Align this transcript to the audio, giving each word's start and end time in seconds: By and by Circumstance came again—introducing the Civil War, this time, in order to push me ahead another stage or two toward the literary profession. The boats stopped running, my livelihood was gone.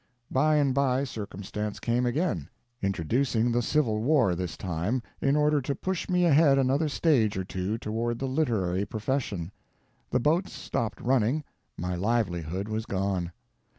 By 0.31 0.55
and 0.55 0.73
by 0.73 1.03
Circumstance 1.03 1.79
came 1.79 2.07
again—introducing 2.07 3.51
the 3.51 3.61
Civil 3.61 3.99
War, 4.01 4.33
this 4.33 4.57
time, 4.57 5.03
in 5.21 5.35
order 5.35 5.61
to 5.61 5.75
push 5.75 6.09
me 6.09 6.25
ahead 6.25 6.57
another 6.57 6.89
stage 6.89 7.37
or 7.37 7.43
two 7.43 7.77
toward 7.77 8.17
the 8.17 8.25
literary 8.25 8.83
profession. 8.83 9.51
The 10.09 10.19
boats 10.19 10.53
stopped 10.53 10.99
running, 11.01 11.43
my 11.77 11.95
livelihood 11.95 12.67
was 12.67 12.87
gone. 12.87 13.31